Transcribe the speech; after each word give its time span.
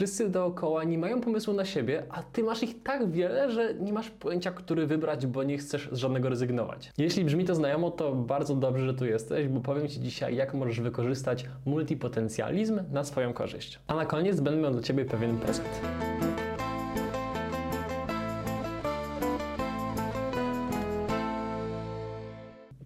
Wszyscy 0.00 0.28
dookoła 0.28 0.84
nie 0.84 0.98
mają 0.98 1.20
pomysłu 1.20 1.54
na 1.54 1.64
siebie, 1.64 2.02
a 2.10 2.22
ty 2.22 2.42
masz 2.42 2.62
ich 2.62 2.82
tak 2.82 3.10
wiele, 3.10 3.50
że 3.50 3.74
nie 3.74 3.92
masz 3.92 4.10
pojęcia, 4.10 4.50
który 4.50 4.86
wybrać, 4.86 5.26
bo 5.26 5.42
nie 5.42 5.58
chcesz 5.58 5.88
z 5.92 5.96
żadnego 5.96 6.28
rezygnować. 6.28 6.92
Jeśli 6.98 7.24
brzmi 7.24 7.44
to 7.44 7.54
znajomo, 7.54 7.90
to 7.90 8.14
bardzo 8.14 8.56
dobrze, 8.56 8.86
że 8.86 8.94
tu 8.94 9.06
jesteś, 9.06 9.48
bo 9.48 9.60
powiem 9.60 9.88
Ci 9.88 10.00
dzisiaj, 10.00 10.36
jak 10.36 10.54
możesz 10.54 10.80
wykorzystać 10.80 11.46
multipotencjalizm 11.66 12.80
na 12.92 13.04
swoją 13.04 13.32
korzyść. 13.32 13.78
A 13.86 13.94
na 13.94 14.06
koniec 14.06 14.40
będę 14.40 14.60
miał 14.60 14.72
dla 14.72 14.82
Ciebie 14.82 15.04
pewien 15.04 15.38
prezent. 15.38 15.80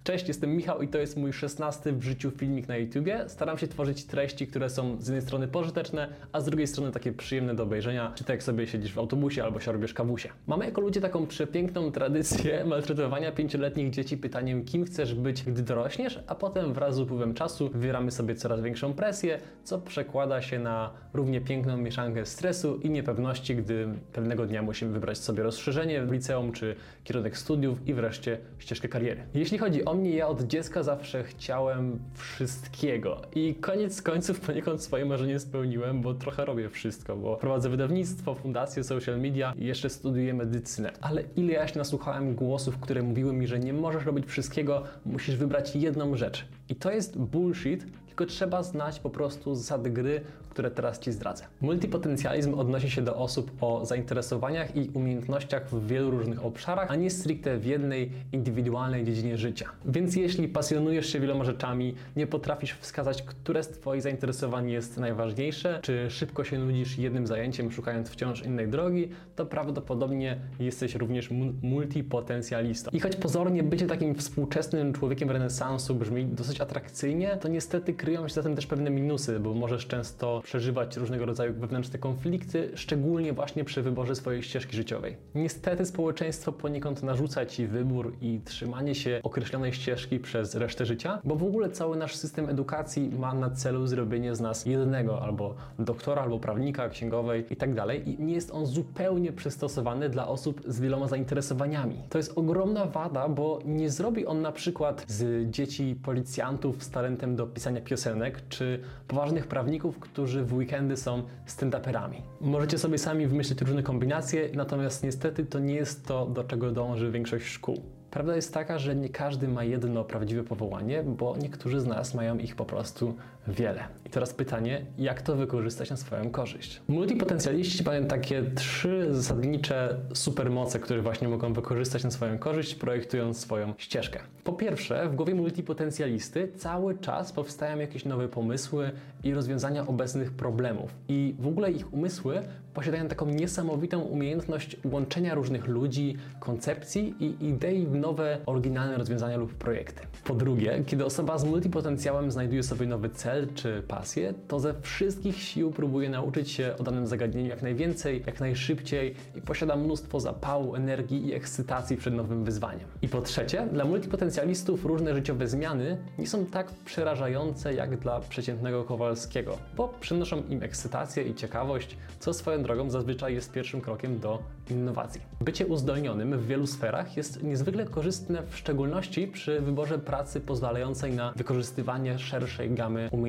Cześć, 0.04 0.28
jestem 0.28 0.56
Michał 0.56 0.82
i 0.82 0.88
to 0.88 0.98
jest 0.98 1.16
mój 1.16 1.32
16 1.32 1.92
w 1.92 2.02
życiu 2.02 2.30
filmik 2.30 2.68
na 2.68 2.76
YouTubie. 2.76 3.24
Staram 3.28 3.58
się 3.58 3.68
tworzyć 3.68 4.04
treści, 4.04 4.46
które 4.46 4.70
są 4.70 4.96
z 5.00 5.06
jednej 5.06 5.22
strony 5.22 5.48
pożyteczne, 5.48 6.08
a 6.32 6.40
z 6.40 6.44
drugiej 6.44 6.66
strony 6.66 6.92
takie 6.92 7.12
przyjemne 7.12 7.54
do 7.54 7.62
obejrzenia, 7.62 8.12
czy 8.14 8.24
tak 8.24 8.34
jak 8.34 8.42
sobie 8.42 8.66
siedzisz 8.66 8.92
w 8.92 8.98
autobusie 8.98 9.44
albo 9.44 9.60
się 9.60 9.72
robisz 9.72 9.94
kawusie. 9.94 10.28
Mamy 10.46 10.64
jako 10.64 10.80
ludzie 10.80 11.00
taką 11.00 11.26
przepiękną 11.26 11.92
tradycję 11.92 12.64
maltretowania 12.70 13.32
pięcioletnich 13.32 13.90
dzieci 13.90 14.16
pytaniem, 14.16 14.64
kim 14.64 14.84
chcesz 14.84 15.14
być, 15.14 15.42
gdy 15.42 15.62
dorośniesz, 15.62 16.20
a 16.26 16.34
potem 16.34 16.72
wraz 16.72 16.94
z 16.94 17.00
upływem 17.00 17.34
czasu 17.34 17.68
wywieramy 17.68 18.10
sobie 18.10 18.34
coraz 18.34 18.60
większą 18.60 18.94
presję, 18.94 19.38
co 19.64 19.78
przekłada 19.78 20.42
się 20.42 20.58
na 20.58 20.90
równie 21.14 21.40
piękną 21.40 21.76
mieszankę 21.76 22.26
stresu 22.26 22.76
i 22.76 22.90
niepewności, 22.90 23.56
gdy 23.56 23.88
pewnego 24.12 24.46
dnia 24.46 24.62
musimy 24.62 24.92
wybrać 24.92 25.18
sobie 25.18 25.42
rozszerzenie 25.42 26.02
w 26.02 26.12
liceum, 26.12 26.52
czy 26.52 26.76
kierunek 27.04 27.38
studiów 27.38 27.88
i 27.88 27.94
wreszcie 27.94 28.38
ścieżkę 28.58 28.88
kariery. 28.88 29.22
Jeśli 29.34 29.58
chodzi 29.58 29.84
o 29.84 29.93
mnie, 29.94 30.10
ja 30.10 30.28
od 30.28 30.42
dziecka 30.42 30.82
zawsze 30.82 31.24
chciałem 31.24 31.98
wszystkiego. 32.14 33.22
I 33.34 33.54
koniec 33.54 34.02
końców 34.02 34.40
poniekąd 34.40 34.82
swoje 34.82 35.04
marzenie 35.04 35.38
spełniłem, 35.38 36.02
bo 36.02 36.14
trochę 36.14 36.44
robię 36.44 36.68
wszystko, 36.68 37.16
bo 37.16 37.36
prowadzę 37.36 37.68
wydawnictwo, 37.68 38.34
fundację, 38.34 38.84
social 38.84 39.20
media 39.20 39.54
i 39.58 39.66
jeszcze 39.66 39.90
studiuję 39.90 40.34
medycynę. 40.34 40.92
Ale 41.00 41.22
ile 41.36 41.52
ja 41.52 41.68
się 41.68 41.78
nasłuchałem 41.78 42.34
głosów, 42.34 42.78
które 42.78 43.02
mówiły 43.02 43.32
mi, 43.32 43.46
że 43.46 43.58
nie 43.58 43.72
możesz 43.72 44.04
robić 44.04 44.26
wszystkiego, 44.26 44.82
musisz 45.06 45.36
wybrać 45.36 45.76
jedną 45.76 46.16
rzecz. 46.16 46.44
I 46.68 46.74
to 46.74 46.90
jest 46.90 47.18
bullshit, 47.18 47.86
tylko 48.06 48.26
trzeba 48.26 48.62
znać 48.62 49.00
po 49.00 49.10
prostu 49.10 49.54
zasady 49.54 49.90
gry, 49.90 50.20
które 50.54 50.70
teraz 50.70 50.98
Ci 50.98 51.12
zdradzę. 51.12 51.44
Multipotencjalizm 51.60 52.54
odnosi 52.54 52.90
się 52.90 53.02
do 53.02 53.16
osób 53.16 53.50
o 53.60 53.86
zainteresowaniach 53.86 54.76
i 54.76 54.90
umiejętnościach 54.94 55.68
w 55.68 55.86
wielu 55.86 56.10
różnych 56.10 56.44
obszarach, 56.44 56.90
a 56.90 56.96
nie 56.96 57.10
stricte 57.10 57.58
w 57.58 57.64
jednej 57.64 58.10
indywidualnej 58.32 59.04
dziedzinie 59.04 59.38
życia. 59.38 59.68
Więc 59.84 60.16
jeśli 60.16 60.48
pasjonujesz 60.48 61.06
się 61.12 61.20
wieloma 61.20 61.44
rzeczami, 61.44 61.94
nie 62.16 62.26
potrafisz 62.26 62.72
wskazać, 62.72 63.22
które 63.22 63.62
z 63.62 63.68
Twoich 63.68 64.02
zainteresowań 64.02 64.70
jest 64.70 64.98
najważniejsze, 64.98 65.78
czy 65.82 66.10
szybko 66.10 66.44
się 66.44 66.58
nudzisz 66.58 66.98
jednym 66.98 67.26
zajęciem, 67.26 67.72
szukając 67.72 68.10
wciąż 68.10 68.42
innej 68.42 68.68
drogi, 68.68 69.08
to 69.36 69.46
prawdopodobnie 69.46 70.38
jesteś 70.60 70.94
również 70.94 71.30
multipotencjalistą. 71.62 72.90
I 72.94 73.00
choć 73.00 73.16
pozornie 73.16 73.62
bycie 73.62 73.86
takim 73.86 74.14
współczesnym 74.14 74.92
człowiekiem 74.92 75.30
renesansu 75.30 75.94
brzmi 75.94 76.26
dosyć 76.26 76.60
atrakcyjnie, 76.60 77.36
to 77.40 77.48
niestety 77.48 77.94
kryją 77.94 78.28
się 78.28 78.34
za 78.34 78.42
tym 78.42 78.54
też 78.56 78.66
pewne 78.66 78.90
minusy, 78.90 79.40
bo 79.40 79.54
możesz 79.54 79.86
często 79.86 80.43
przeżywać 80.44 80.96
różnego 80.96 81.26
rodzaju 81.26 81.54
wewnętrzne 81.54 81.98
konflikty, 81.98 82.70
szczególnie 82.74 83.32
właśnie 83.32 83.64
przy 83.64 83.82
wyborze 83.82 84.14
swojej 84.16 84.42
ścieżki 84.42 84.76
życiowej. 84.76 85.16
Niestety 85.34 85.86
społeczeństwo 85.86 86.52
poniekąd 86.52 87.02
narzuca 87.02 87.46
Ci 87.46 87.66
wybór 87.66 88.12
i 88.20 88.40
trzymanie 88.44 88.94
się 88.94 89.20
określonej 89.22 89.72
ścieżki 89.72 90.18
przez 90.18 90.54
resztę 90.54 90.86
życia, 90.86 91.20
bo 91.24 91.36
w 91.36 91.42
ogóle 91.42 91.70
cały 91.70 91.96
nasz 91.96 92.16
system 92.16 92.48
edukacji 92.48 93.10
ma 93.18 93.34
na 93.34 93.50
celu 93.50 93.86
zrobienie 93.86 94.34
z 94.34 94.40
nas 94.40 94.66
jednego 94.66 95.22
albo 95.22 95.54
doktora, 95.78 96.22
albo 96.22 96.38
prawnika, 96.38 96.88
księgowej 96.88 97.44
i 97.50 97.56
tak. 97.56 97.70
I 98.04 98.16
nie 98.18 98.34
jest 98.34 98.50
on 98.50 98.66
zupełnie 98.66 99.32
przystosowany 99.32 100.08
dla 100.08 100.28
osób 100.28 100.62
z 100.66 100.80
wieloma 100.80 101.08
zainteresowaniami. 101.08 101.96
To 102.08 102.18
jest 102.18 102.38
ogromna 102.38 102.86
wada, 102.86 103.28
bo 103.28 103.58
nie 103.64 103.90
zrobi 103.90 104.26
on 104.26 104.42
na 104.42 104.52
przykład 104.52 105.04
z 105.08 105.50
dzieci 105.50 105.96
policjantów 106.02 106.84
z 106.84 106.90
talentem 106.90 107.36
do 107.36 107.46
pisania 107.46 107.80
piosenek, 107.80 108.42
czy 108.48 108.80
poważnych 109.08 109.46
prawników, 109.46 109.98
którzy 109.98 110.33
w 110.42 110.54
weekendy 110.54 110.96
są 110.96 111.22
stand-uperami. 111.46 112.22
Możecie 112.40 112.78
sobie 112.78 112.98
sami 112.98 113.26
wymyślić 113.26 113.60
różne 113.60 113.82
kombinacje, 113.82 114.48
natomiast 114.54 115.02
niestety 115.04 115.44
to 115.46 115.58
nie 115.58 115.74
jest 115.74 116.06
to, 116.06 116.26
do 116.26 116.44
czego 116.44 116.70
dąży 116.70 117.10
większość 117.10 117.46
szkół. 117.46 117.82
Prawda 118.10 118.36
jest 118.36 118.54
taka, 118.54 118.78
że 118.78 118.96
nie 118.96 119.08
każdy 119.08 119.48
ma 119.48 119.64
jedno 119.64 120.04
prawdziwe 120.04 120.44
powołanie, 120.44 121.02
bo 121.02 121.36
niektórzy 121.36 121.80
z 121.80 121.86
nas 121.86 122.14
mają 122.14 122.38
ich 122.38 122.56
po 122.56 122.64
prostu 122.64 123.14
wiele. 123.48 123.84
I 124.06 124.10
teraz 124.10 124.34
pytanie, 124.34 124.86
jak 124.98 125.22
to 125.22 125.36
wykorzystać 125.36 125.90
na 125.90 125.96
swoją 125.96 126.30
korzyść? 126.30 126.80
Multipotencjaliści 126.88 127.84
mają 127.84 128.04
takie 128.04 128.42
trzy 128.42 129.14
zasadnicze 129.14 129.96
supermoce, 130.14 130.78
które 130.78 131.02
właśnie 131.02 131.28
mogą 131.28 131.52
wykorzystać 131.52 132.04
na 132.04 132.10
swoją 132.10 132.38
korzyść, 132.38 132.74
projektując 132.74 133.40
swoją 133.40 133.74
ścieżkę. 133.78 134.20
Po 134.44 134.52
pierwsze, 134.52 135.08
w 135.08 135.14
głowie 135.14 135.34
multipotencjalisty 135.34 136.48
cały 136.56 136.98
czas 136.98 137.32
powstają 137.32 137.78
jakieś 137.78 138.04
nowe 138.04 138.28
pomysły 138.28 138.90
i 139.24 139.34
rozwiązania 139.34 139.86
obecnych 139.86 140.32
problemów. 140.32 140.94
I 141.08 141.34
w 141.38 141.46
ogóle 141.46 141.72
ich 141.72 141.92
umysły 141.92 142.42
posiadają 142.74 143.08
taką 143.08 143.26
niesamowitą 143.26 144.00
umiejętność 144.00 144.76
łączenia 144.84 145.34
różnych 145.34 145.66
ludzi, 145.66 146.16
koncepcji 146.40 147.14
i 147.20 147.48
idei 147.48 147.86
w 147.86 147.94
nowe, 147.94 148.38
oryginalne 148.46 148.96
rozwiązania 148.98 149.36
lub 149.36 149.54
projekty. 149.54 150.02
Po 150.24 150.34
drugie, 150.34 150.82
kiedy 150.86 151.04
osoba 151.04 151.38
z 151.38 151.44
multipotencjałem 151.44 152.30
znajduje 152.30 152.62
sobie 152.62 152.86
nowy 152.86 153.10
cel 153.10 153.33
czy 153.54 153.82
pasję, 153.88 154.34
to 154.48 154.60
ze 154.60 154.74
wszystkich 154.80 155.36
sił 155.42 155.70
próbuje 155.70 156.10
nauczyć 156.10 156.50
się 156.50 156.74
o 156.78 156.82
danym 156.82 157.06
zagadnieniu 157.06 157.48
jak 157.48 157.62
najwięcej, 157.62 158.22
jak 158.26 158.40
najszybciej 158.40 159.14
i 159.36 159.40
posiada 159.40 159.76
mnóstwo 159.76 160.20
zapału, 160.20 160.74
energii 160.74 161.26
i 161.26 161.34
ekscytacji 161.34 161.96
przed 161.96 162.14
nowym 162.14 162.44
wyzwaniem. 162.44 162.88
I 163.02 163.08
po 163.08 163.20
trzecie, 163.20 163.68
dla 163.72 163.84
multipotencjalistów 163.84 164.84
różne 164.84 165.14
życiowe 165.14 165.48
zmiany 165.48 165.98
nie 166.18 166.26
są 166.26 166.46
tak 166.46 166.66
przerażające 166.84 167.74
jak 167.74 167.98
dla 167.98 168.20
przeciętnego 168.20 168.84
Kowalskiego, 168.84 169.58
bo 169.76 169.94
przynoszą 170.00 170.42
im 170.48 170.62
ekscytację 170.62 171.22
i 171.22 171.34
ciekawość, 171.34 171.96
co 172.20 172.34
swoją 172.34 172.62
drogą 172.62 172.90
zazwyczaj 172.90 173.34
jest 173.34 173.52
pierwszym 173.52 173.80
krokiem 173.80 174.18
do 174.18 174.42
innowacji. 174.70 175.20
Bycie 175.40 175.66
uzdolnionym 175.66 176.38
w 176.38 176.46
wielu 176.46 176.66
sferach 176.66 177.16
jest 177.16 177.42
niezwykle 177.42 177.84
korzystne 177.84 178.42
w 178.42 178.56
szczególności 178.56 179.26
przy 179.26 179.60
wyborze 179.60 179.98
pracy 179.98 180.40
pozwalającej 180.40 181.12
na 181.12 181.32
wykorzystywanie 181.36 182.18
szerszej 182.18 182.70
gamy 182.70 183.08
umiejętności 183.12 183.23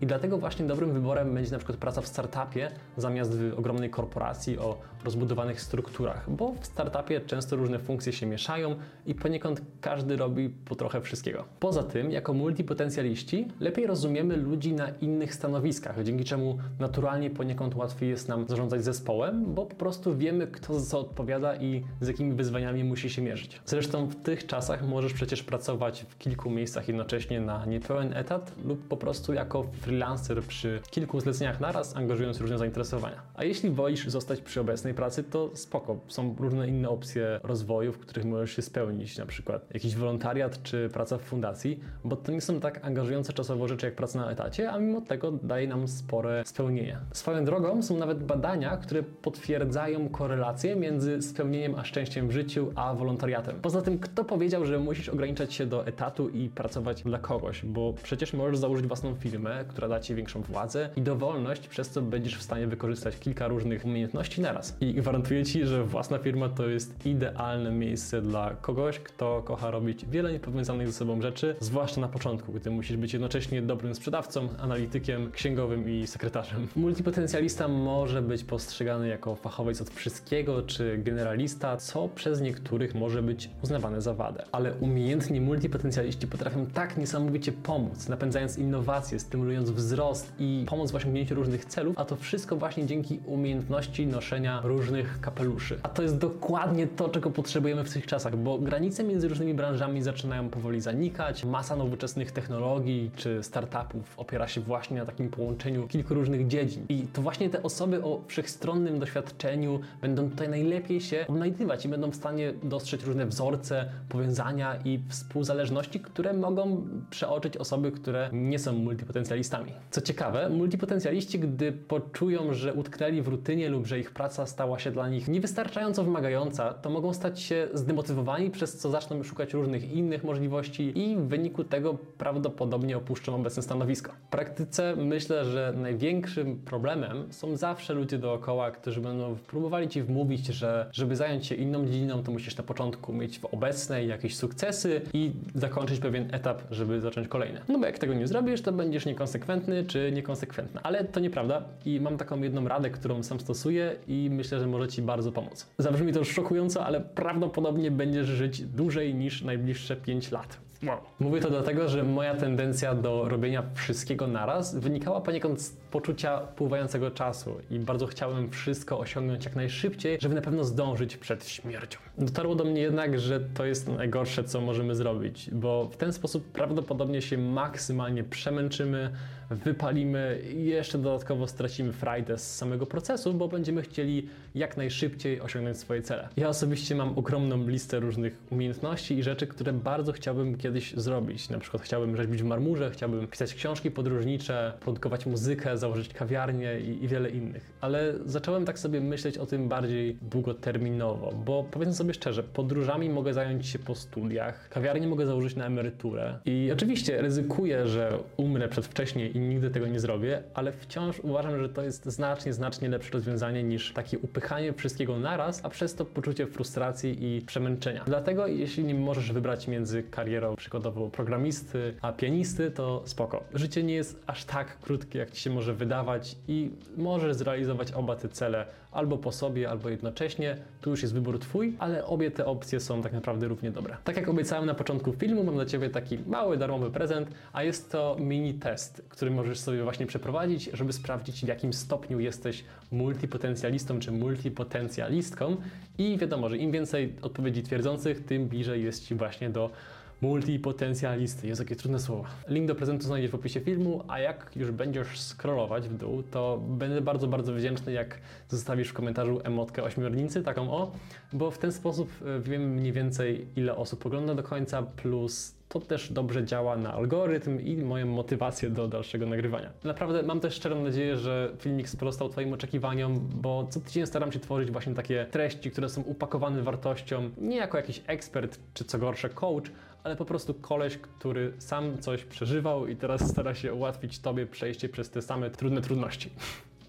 i 0.00 0.06
dlatego 0.06 0.38
właśnie 0.38 0.66
dobrym 0.66 0.92
wyborem 0.92 1.34
będzie 1.34 1.50
na 1.50 1.58
przykład 1.58 1.78
praca 1.78 2.00
w 2.00 2.06
startupie 2.06 2.70
zamiast 2.96 3.38
w 3.38 3.58
ogromnej 3.58 3.90
korporacji 3.90 4.58
o 4.58 4.78
rozbudowanych 5.04 5.60
strukturach, 5.60 6.30
bo 6.30 6.54
w 6.60 6.66
startupie 6.66 7.20
często 7.20 7.56
różne 7.56 7.78
funkcje 7.78 8.12
się 8.12 8.26
mieszają 8.26 8.76
i 9.06 9.14
poniekąd 9.14 9.62
każdy 9.80 10.16
robi 10.16 10.48
po 10.48 10.74
trochę 10.74 11.00
wszystkiego. 11.00 11.44
Poza 11.60 11.82
tym, 11.82 12.10
jako 12.10 12.32
multipotencjaliści 12.32 13.48
lepiej 13.60 13.86
rozumiemy 13.86 14.36
ludzi 14.36 14.72
na 14.72 14.88
innych 14.88 15.34
stanowiskach, 15.34 16.02
dzięki 16.02 16.24
czemu 16.24 16.58
naturalnie 16.78 17.30
poniekąd 17.30 17.74
łatwiej 17.74 18.08
jest 18.08 18.28
nam 18.28 18.48
zarządzać 18.48 18.84
zespołem, 18.84 19.54
bo 19.54 19.66
po 19.66 19.76
prostu 19.76 20.16
wiemy, 20.16 20.46
kto 20.46 20.80
za 20.80 20.90
co 20.90 21.00
odpowiada 21.00 21.56
i 21.56 21.84
z 22.00 22.08
jakimi 22.08 22.32
wyzwaniami 22.32 22.84
musi 22.84 23.10
się 23.10 23.22
mierzyć. 23.22 23.60
Zresztą 23.66 24.06
w 24.06 24.14
tych 24.14 24.46
czasach 24.46 24.88
możesz 24.88 25.12
przecież 25.12 25.42
pracować 25.42 26.06
w 26.08 26.18
kilku 26.18 26.50
miejscach 26.50 26.88
jednocześnie 26.88 27.40
na 27.40 27.66
niepełen 27.66 28.16
etat 28.16 28.52
lub 28.64 28.87
po 28.88 28.96
prostu 28.96 29.32
jako 29.32 29.66
freelancer 29.80 30.42
przy 30.42 30.80
kilku 30.90 31.20
zleceniach 31.20 31.60
naraz, 31.60 31.96
angażując 31.96 32.40
różne 32.40 32.58
zainteresowania. 32.58 33.22
A 33.34 33.44
jeśli 33.44 33.70
wolisz 33.70 34.08
zostać 34.08 34.40
przy 34.40 34.60
obecnej 34.60 34.94
pracy, 34.94 35.24
to 35.24 35.50
spoko. 35.54 35.98
Są 36.08 36.36
różne 36.38 36.68
inne 36.68 36.88
opcje 36.88 37.40
rozwoju, 37.42 37.92
w 37.92 37.98
których 37.98 38.24
możesz 38.24 38.56
się 38.56 38.62
spełnić, 38.62 39.18
na 39.18 39.26
przykład 39.26 39.74
jakiś 39.74 39.96
wolontariat 39.96 40.62
czy 40.62 40.90
praca 40.92 41.18
w 41.18 41.22
fundacji, 41.22 41.80
bo 42.04 42.16
to 42.16 42.32
nie 42.32 42.40
są 42.40 42.60
tak 42.60 42.84
angażujące 42.84 43.32
czasowo 43.32 43.68
rzeczy 43.68 43.86
jak 43.86 43.94
praca 43.94 44.18
na 44.18 44.30
etacie, 44.30 44.70
a 44.70 44.78
mimo 44.78 45.00
tego 45.00 45.32
daje 45.32 45.68
nam 45.68 45.88
spore 45.88 46.42
spełnienie. 46.46 46.98
Swoją 47.12 47.44
drogą 47.44 47.82
są 47.82 47.96
nawet 47.96 48.24
badania, 48.24 48.76
które 48.76 49.02
potwierdzają 49.02 50.08
korelację 50.08 50.76
między 50.76 51.22
spełnieniem 51.22 51.74
a 51.74 51.84
szczęściem 51.84 52.28
w 52.28 52.32
życiu, 52.32 52.72
a 52.74 52.94
wolontariatem. 52.94 53.60
Poza 53.60 53.82
tym, 53.82 53.98
kto 53.98 54.24
powiedział, 54.24 54.66
że 54.66 54.78
musisz 54.78 55.08
ograniczać 55.08 55.54
się 55.54 55.66
do 55.66 55.86
etatu 55.86 56.28
i 56.28 56.48
pracować 56.48 57.02
dla 57.02 57.18
kogoś? 57.18 57.64
Bo 57.64 57.92
przecież 58.02 58.32
możesz 58.32 58.58
założyć 58.58 58.77
własną 58.86 59.14
firmę, 59.14 59.64
która 59.68 59.88
da 59.88 60.00
ci 60.00 60.14
większą 60.14 60.42
władzę 60.42 60.90
i 60.96 61.02
dowolność, 61.02 61.68
przez 61.68 61.90
co 61.90 62.02
będziesz 62.02 62.36
w 62.36 62.42
stanie 62.42 62.66
wykorzystać 62.66 63.18
kilka 63.18 63.48
różnych 63.48 63.84
umiejętności 63.84 64.40
naraz. 64.40 64.76
I 64.80 64.94
gwarantuję 64.94 65.44
ci, 65.44 65.66
że 65.66 65.84
własna 65.84 66.18
firma 66.18 66.48
to 66.48 66.68
jest 66.68 67.06
idealne 67.06 67.70
miejsce 67.70 68.22
dla 68.22 68.54
kogoś, 68.54 68.98
kto 68.98 69.42
kocha 69.42 69.70
robić 69.70 70.06
wiele 70.06 70.32
niepowiązanych 70.32 70.86
ze 70.86 70.92
sobą 70.92 71.22
rzeczy, 71.22 71.56
zwłaszcza 71.60 72.00
na 72.00 72.08
początku, 72.08 72.52
gdy 72.52 72.70
musisz 72.70 72.96
być 72.96 73.12
jednocześnie 73.12 73.62
dobrym 73.62 73.94
sprzedawcą, 73.94 74.48
analitykiem, 74.58 75.30
księgowym 75.32 75.90
i 75.90 76.06
sekretarzem. 76.06 76.68
Multipotencjalista 76.76 77.68
może 77.68 78.22
być 78.22 78.44
postrzegany 78.44 79.08
jako 79.08 79.36
fachowiec 79.36 79.80
od 79.80 79.90
wszystkiego 79.90 80.62
czy 80.62 80.98
generalista, 80.98 81.76
co 81.76 82.08
przez 82.08 82.40
niektórych 82.40 82.94
może 82.94 83.22
być 83.22 83.50
uznawane 83.62 84.02
za 84.02 84.14
wadę. 84.14 84.44
Ale 84.52 84.74
umiejętni 84.74 85.40
multipotencjaliści 85.40 86.26
potrafią 86.26 86.66
tak 86.66 86.96
niesamowicie 86.96 87.52
pomóc, 87.52 88.08
napędzając 88.08 88.58
innowacje, 88.68 89.18
stymulując 89.18 89.70
wzrost 89.70 90.32
i 90.38 90.64
pomoc 90.68 90.90
w 90.90 90.94
osiągnięciu 90.94 91.34
różnych 91.34 91.64
celów, 91.64 91.98
a 91.98 92.04
to 92.04 92.16
wszystko 92.16 92.56
właśnie 92.56 92.86
dzięki 92.86 93.20
umiejętności 93.26 94.06
noszenia 94.06 94.60
różnych 94.64 95.20
kapeluszy. 95.20 95.78
A 95.82 95.88
to 95.88 96.02
jest 96.02 96.18
dokładnie 96.18 96.86
to, 96.86 97.08
czego 97.08 97.30
potrzebujemy 97.30 97.84
w 97.84 97.92
tych 97.92 98.06
czasach, 98.06 98.36
bo 98.36 98.58
granice 98.58 99.04
między 99.04 99.28
różnymi 99.28 99.54
branżami 99.54 100.02
zaczynają 100.02 100.48
powoli 100.48 100.80
zanikać, 100.80 101.44
masa 101.44 101.76
nowoczesnych 101.76 102.32
technologii 102.32 103.10
czy 103.16 103.42
startupów 103.42 104.14
opiera 104.16 104.48
się 104.48 104.60
właśnie 104.60 104.98
na 104.98 105.06
takim 105.06 105.28
połączeniu 105.28 105.88
kilku 105.88 106.14
różnych 106.14 106.46
dziedzin. 106.46 106.86
I 106.88 107.02
to 107.12 107.22
właśnie 107.22 107.50
te 107.50 107.62
osoby 107.62 108.02
o 108.02 108.20
wszechstronnym 108.26 108.98
doświadczeniu 108.98 109.80
będą 110.00 110.30
tutaj 110.30 110.48
najlepiej 110.48 111.00
się 111.00 111.26
odnajdywać 111.28 111.84
i 111.84 111.88
będą 111.88 112.10
w 112.10 112.16
stanie 112.16 112.52
dostrzec 112.62 113.04
różne 113.04 113.26
wzorce, 113.26 113.88
powiązania 114.08 114.76
i 114.84 115.00
współzależności, 115.08 116.00
które 116.00 116.32
mogą 116.32 116.86
przeoczyć 117.10 117.56
osoby, 117.56 117.92
które 117.92 118.30
nie 118.32 118.47
nie 118.48 118.58
są 118.58 118.72
multipotencjalistami. 118.72 119.72
Co 119.90 120.00
ciekawe, 120.00 120.48
multipotencjaliści, 120.48 121.38
gdy 121.38 121.72
poczują, 121.72 122.54
że 122.54 122.74
utknęli 122.74 123.22
w 123.22 123.28
rutynie 123.28 123.68
lub 123.68 123.86
że 123.86 123.98
ich 123.98 124.10
praca 124.10 124.46
stała 124.46 124.78
się 124.78 124.90
dla 124.90 125.08
nich 125.08 125.28
niewystarczająco 125.28 126.04
wymagająca, 126.04 126.74
to 126.74 126.90
mogą 126.90 127.12
stać 127.14 127.40
się 127.40 127.68
zdemotywowani, 127.74 128.50
przez 128.50 128.78
co 128.78 128.90
zaczną 128.90 129.22
szukać 129.22 129.52
różnych 129.52 129.92
innych 129.92 130.24
możliwości 130.24 130.98
i 130.98 131.16
w 131.16 131.20
wyniku 131.20 131.64
tego 131.64 131.94
prawdopodobnie 132.18 132.96
opuszczą 132.96 133.34
obecne 133.34 133.62
stanowisko. 133.62 134.12
W 134.12 134.30
praktyce 134.30 134.96
myślę, 134.96 135.44
że 135.44 135.74
największym 135.76 136.56
problemem 136.56 137.32
są 137.32 137.56
zawsze 137.56 137.94
ludzie 137.94 138.18
dookoła, 138.18 138.70
którzy 138.70 139.00
będą 139.00 139.36
próbowali 139.46 139.88
ci 139.88 140.02
wmówić, 140.02 140.46
że 140.46 140.90
żeby 140.92 141.16
zająć 141.16 141.46
się 141.46 141.54
inną 141.54 141.86
dziedziną, 141.86 142.22
to 142.22 142.32
musisz 142.32 142.56
na 142.56 142.64
początku 142.64 143.12
mieć 143.12 143.38
w 143.38 143.44
obecnej 143.44 144.08
jakieś 144.08 144.36
sukcesy 144.36 145.00
i 145.12 145.32
zakończyć 145.54 146.00
pewien 146.00 146.34
etap, 146.34 146.62
żeby 146.70 147.00
zacząć 147.00 147.28
kolejne. 147.28 147.60
No 147.68 147.78
bo 147.78 147.86
jak 147.86 147.98
tego 147.98 148.14
nie 148.14 148.26
zrobisz, 148.26 148.37
zrobisz, 148.38 148.62
to 148.62 148.72
będziesz 148.72 149.06
niekonsekwentny 149.06 149.84
czy 149.84 150.12
niekonsekwentna. 150.12 150.80
Ale 150.82 151.04
to 151.04 151.20
nieprawda 151.20 151.62
i 151.84 152.00
mam 152.00 152.16
taką 152.16 152.42
jedną 152.42 152.68
radę, 152.68 152.90
którą 152.90 153.22
sam 153.22 153.40
stosuję 153.40 153.96
i 154.08 154.28
myślę, 154.32 154.60
że 154.60 154.66
może 154.66 154.88
Ci 154.88 155.02
bardzo 155.02 155.32
pomóc. 155.32 155.66
Zabrzmi 155.78 156.12
to 156.12 156.24
szokująco, 156.24 156.84
ale 156.84 157.00
prawdopodobnie 157.00 157.90
będziesz 157.90 158.26
żyć 158.26 158.62
dłużej 158.62 159.14
niż 159.14 159.42
najbliższe 159.42 159.96
5 159.96 160.30
lat. 160.30 160.67
Wow. 160.82 160.98
Mówię 161.20 161.40
to 161.40 161.50
dlatego, 161.50 161.88
że 161.88 162.04
moja 162.04 162.34
tendencja 162.34 162.94
do 162.94 163.28
robienia 163.28 163.62
wszystkiego 163.74 164.26
naraz 164.26 164.74
wynikała 164.74 165.20
poniekąd 165.20 165.62
z 165.62 165.70
poczucia 165.70 166.38
pływającego 166.38 167.10
czasu 167.10 167.56
i 167.70 167.78
bardzo 167.78 168.06
chciałem 168.06 168.50
wszystko 168.50 168.98
osiągnąć 168.98 169.44
jak 169.44 169.56
najszybciej, 169.56 170.18
żeby 170.20 170.34
na 170.34 170.40
pewno 170.40 170.64
zdążyć 170.64 171.16
przed 171.16 171.48
śmiercią. 171.48 171.98
Dotarło 172.18 172.54
do 172.54 172.64
mnie 172.64 172.80
jednak, 172.80 173.20
że 173.20 173.40
to 173.40 173.64
jest 173.64 173.88
najgorsze, 173.88 174.44
co 174.44 174.60
możemy 174.60 174.94
zrobić, 174.94 175.50
bo 175.50 175.88
w 175.88 175.96
ten 175.96 176.12
sposób 176.12 176.44
prawdopodobnie 176.52 177.22
się 177.22 177.38
maksymalnie 177.38 178.24
przemęczymy, 178.24 179.12
wypalimy 179.50 180.40
i 180.54 180.64
jeszcze 180.64 180.98
dodatkowo 180.98 181.46
stracimy 181.46 181.92
frajdę 181.92 182.38
z 182.38 182.56
samego 182.56 182.86
procesu, 182.86 183.34
bo 183.34 183.48
będziemy 183.48 183.82
chcieli 183.82 184.28
jak 184.54 184.76
najszybciej 184.76 185.40
osiągnąć 185.40 185.76
swoje 185.76 186.02
cele. 186.02 186.28
Ja 186.36 186.48
osobiście 186.48 186.94
mam 186.94 187.18
ogromną 187.18 187.68
listę 187.68 188.00
różnych 188.00 188.38
umiejętności 188.50 189.18
i 189.18 189.22
rzeczy, 189.22 189.46
które 189.46 189.72
bardzo 189.72 190.12
chciałbym 190.12 190.56
kiedyś 190.56 190.94
zrobić. 190.94 191.48
Na 191.48 191.58
przykład 191.58 191.82
chciałbym 191.82 192.16
rzeźbić 192.16 192.42
w 192.42 192.44
marmurze, 192.44 192.90
chciałbym 192.90 193.26
pisać 193.26 193.54
książki 193.54 193.90
podróżnicze, 193.90 194.72
produkować 194.80 195.26
muzykę, 195.26 195.78
założyć 195.78 196.14
kawiarnię 196.14 196.80
i, 196.80 197.04
i 197.04 197.08
wiele 197.08 197.30
innych. 197.30 197.72
Ale 197.80 198.14
zacząłem 198.24 198.64
tak 198.64 198.78
sobie 198.78 199.00
myśleć 199.00 199.38
o 199.38 199.46
tym 199.46 199.68
bardziej 199.68 200.16
długoterminowo, 200.22 201.32
bo 201.44 201.64
powiedzmy 201.70 201.94
sobie 201.94 202.14
szczerze, 202.14 202.42
podróżami 202.42 203.10
mogę 203.10 203.34
zająć 203.34 203.66
się 203.66 203.78
po 203.78 203.94
studiach, 203.94 204.68
kawiarnię 204.68 205.06
mogę 205.06 205.26
założyć 205.26 205.56
na 205.56 205.66
emeryturę 205.66 206.38
i 206.44 206.70
oczywiście 206.72 207.22
ryzykuję, 207.22 207.88
że 207.88 208.18
umrę 208.36 208.68
przedwcześnie 208.68 209.28
i 209.38 209.48
nigdy 209.48 209.70
tego 209.70 209.86
nie 209.86 210.00
zrobię, 210.00 210.42
ale 210.54 210.72
wciąż 210.72 211.20
uważam, 211.20 211.62
że 211.62 211.68
to 211.68 211.82
jest 211.82 212.06
znacznie, 212.06 212.52
znacznie 212.52 212.88
lepsze 212.88 213.10
rozwiązanie 213.12 213.62
niż 213.62 213.92
takie 213.92 214.18
upychanie 214.18 214.72
wszystkiego 214.72 215.18
naraz, 215.18 215.64
a 215.64 215.68
przez 215.68 215.94
to 215.94 216.04
poczucie 216.04 216.46
frustracji 216.46 217.24
i 217.24 217.40
przemęczenia. 217.40 218.04
Dlatego 218.06 218.46
jeśli 218.46 218.84
nie 218.84 218.94
możesz 218.94 219.32
wybrać 219.32 219.68
między 219.68 220.02
karierą 220.02 220.56
przykładowo 220.56 221.10
programisty 221.10 221.94
a 222.02 222.12
pianisty, 222.12 222.70
to 222.70 223.02
spoko. 223.04 223.44
Życie 223.54 223.82
nie 223.82 223.94
jest 223.94 224.22
aż 224.26 224.44
tak 224.44 224.78
krótkie, 224.78 225.18
jak 225.18 225.30
ci 225.30 225.40
się 225.40 225.50
może 225.50 225.74
wydawać 225.74 226.36
i 226.48 226.70
możesz 226.96 227.34
zrealizować 227.36 227.92
oba 227.92 228.16
te 228.16 228.28
cele 228.28 228.66
albo 228.92 229.18
po 229.18 229.32
sobie, 229.32 229.70
albo 229.70 229.88
jednocześnie. 229.88 230.56
Tu 230.80 230.90
już 230.90 231.02
jest 231.02 231.14
wybór 231.14 231.38
Twój, 231.38 231.76
ale 231.78 232.06
obie 232.06 232.30
te 232.30 232.46
opcje 232.46 232.80
są 232.80 233.02
tak 233.02 233.12
naprawdę 233.12 233.48
równie 233.48 233.70
dobre. 233.70 233.96
Tak 234.04 234.16
jak 234.16 234.28
obiecałem 234.28 234.66
na 234.66 234.74
początku 234.74 235.12
filmu, 235.12 235.44
mam 235.44 235.54
dla 235.54 235.66
Ciebie 235.66 235.90
taki 235.90 236.18
mały, 236.26 236.56
darmowy 236.56 236.90
prezent, 236.90 237.28
a 237.52 237.62
jest 237.62 237.92
to 237.92 238.16
mini 238.20 238.54
test, 238.54 239.02
który 239.08 239.30
możesz 239.30 239.58
sobie 239.58 239.82
właśnie 239.82 240.06
przeprowadzić, 240.06 240.70
żeby 240.72 240.92
sprawdzić 240.92 241.44
w 241.44 241.48
jakim 241.48 241.72
stopniu 241.72 242.20
jesteś 242.20 242.64
multipotencjalistą 242.92 243.98
czy 243.98 244.12
multipotencjalistką. 244.12 245.56
I 245.98 246.18
wiadomo, 246.18 246.48
że 246.48 246.56
im 246.56 246.72
więcej 246.72 247.14
odpowiedzi 247.22 247.62
twierdzących, 247.62 248.24
tym 248.24 248.48
bliżej 248.48 248.84
jest 248.84 249.06
Ci 249.06 249.14
właśnie 249.14 249.50
do 249.50 249.70
Multipotencjalisty. 250.20 251.46
Jest 251.46 251.60
takie 251.60 251.76
trudne 251.76 251.98
słowo. 251.98 252.24
Link 252.48 252.68
do 252.68 252.74
prezentu 252.74 253.04
znajdziesz 253.04 253.30
w 253.30 253.34
opisie 253.34 253.60
filmu, 253.60 254.04
a 254.08 254.18
jak 254.18 254.50
już 254.56 254.70
będziesz 254.70 255.20
scrollować 255.20 255.88
w 255.88 255.96
dół, 255.96 256.22
to 256.22 256.60
będę 256.68 257.00
bardzo, 257.00 257.26
bardzo 257.26 257.54
wdzięczny, 257.54 257.92
jak 257.92 258.18
zostawisz 258.48 258.88
w 258.88 258.92
komentarzu 258.92 259.40
emotkę 259.44 259.82
ośmiornicy, 259.82 260.42
taką 260.42 260.70
o, 260.70 260.92
bo 261.32 261.50
w 261.50 261.58
ten 261.58 261.72
sposób 261.72 262.10
e, 262.26 262.40
wiem 262.40 262.74
mniej 262.74 262.92
więcej, 262.92 263.46
ile 263.56 263.76
osób 263.76 264.06
ogląda 264.06 264.34
do 264.34 264.42
końca, 264.42 264.82
plus 264.82 265.58
to 265.68 265.80
też 265.80 266.12
dobrze 266.12 266.44
działa 266.44 266.76
na 266.76 266.92
algorytm 266.92 267.60
i 267.60 267.76
moją 267.76 268.06
motywację 268.06 268.70
do 268.70 268.88
dalszego 268.88 269.26
nagrywania. 269.26 269.70
Naprawdę 269.84 270.22
mam 270.22 270.40
też 270.40 270.54
szczerą 270.54 270.82
nadzieję, 270.82 271.16
że 271.16 271.52
filmik 271.58 271.88
sprostał 271.88 272.28
Twoim 272.28 272.52
oczekiwaniom, 272.52 273.28
bo 273.34 273.66
co 273.70 273.80
tydzień 273.80 274.06
staram 274.06 274.32
się 274.32 274.40
tworzyć 274.40 274.70
właśnie 274.70 274.94
takie 274.94 275.26
treści, 275.30 275.70
które 275.70 275.88
są 275.88 276.02
upakowane 276.02 276.62
wartością, 276.62 277.30
nie 277.38 277.56
jako 277.56 277.76
jakiś 277.76 278.02
ekspert 278.06 278.58
czy 278.74 278.84
co 278.84 278.98
gorsze 278.98 279.28
coach, 279.28 279.70
ale 280.04 280.16
po 280.16 280.24
prostu 280.24 280.54
koleś, 280.54 280.98
który 280.98 281.52
sam 281.58 281.98
coś 281.98 282.24
przeżywał 282.24 282.86
i 282.86 282.96
teraz 282.96 283.30
stara 283.30 283.54
się 283.54 283.74
ułatwić 283.74 284.18
Tobie 284.18 284.46
przejście 284.46 284.88
przez 284.88 285.10
te 285.10 285.22
same 285.22 285.50
trudne 285.50 285.80
trudności 285.80 286.30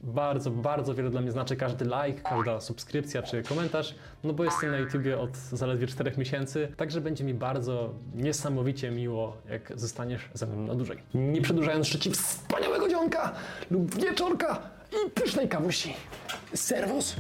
bardzo, 0.03 0.51
bardzo 0.51 0.95
wiele 0.95 1.09
dla 1.09 1.21
mnie 1.21 1.31
znaczy 1.31 1.56
każdy 1.56 1.85
like, 1.85 2.21
każda 2.21 2.61
subskrypcja 2.61 3.23
czy 3.23 3.44
komentarz, 3.44 3.95
no 4.23 4.33
bo 4.33 4.44
jestem 4.44 4.71
na 4.71 4.77
YouTubie 4.77 5.19
od 5.19 5.38
zaledwie 5.38 5.88
4 5.88 6.11
miesięcy, 6.17 6.67
także 6.77 7.01
będzie 7.01 7.23
mi 7.23 7.33
bardzo 7.33 7.94
niesamowicie 8.15 8.91
miło, 8.91 9.38
jak 9.50 9.73
zostaniesz 9.75 10.29
ze 10.33 10.47
mną 10.47 10.67
na 10.67 10.75
dłużej. 10.75 10.97
Nie 11.13 11.41
przedłużając 11.41 11.88
szczyci 11.88 12.12
wspaniałego 12.12 12.89
dzionka 12.89 13.31
lub 13.71 13.95
wieczorka 13.95 14.59
i 14.91 15.09
pysznej 15.09 15.47
kawusi. 15.50 15.94
Serwus! 16.53 17.15